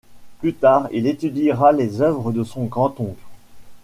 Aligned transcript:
Plus 0.39 0.55
tard, 0.55 0.87
il 0.91 1.05
éditera 1.05 1.71
les 1.73 2.01
œuvres 2.01 2.31
de 2.31 2.43
son 2.43 2.63
grand-oncle. 2.65 3.23